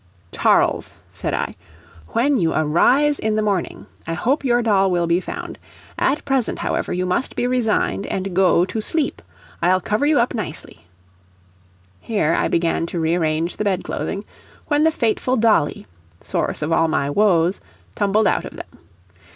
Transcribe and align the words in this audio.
"Charles," 0.31 0.95
said 1.13 1.35
I, 1.35 1.53
"when 2.07 2.39
you 2.39 2.53
arise 2.55 3.19
in 3.19 3.35
morning, 3.35 3.85
I 4.07 4.15
hope 4.15 4.43
your 4.43 4.63
doll 4.63 4.89
will 4.89 5.05
be 5.05 5.19
found. 5.19 5.59
At 5.99 6.25
present, 6.25 6.57
however, 6.57 6.91
you 6.91 7.05
must 7.05 7.35
be 7.35 7.45
resigned 7.45 8.07
and 8.07 8.33
go 8.33 8.65
to 8.65 8.81
sleep. 8.81 9.21
I'll 9.61 9.79
cover 9.79 10.07
you 10.07 10.19
up 10.19 10.33
nicely;" 10.33 10.85
here 11.99 12.33
I 12.33 12.47
began 12.47 12.87
to 12.87 12.99
rearrange 12.99 13.57
the 13.57 13.63
bed 13.63 13.83
clothing, 13.83 14.25
when 14.69 14.85
the 14.85 14.89
fateful 14.89 15.35
dolly, 15.35 15.85
source 16.19 16.63
of 16.63 16.71
all 16.71 16.87
my 16.87 17.07
woes, 17.11 17.61
tumbled 17.93 18.25
out 18.25 18.43
of 18.45 18.55
them. 18.57 18.79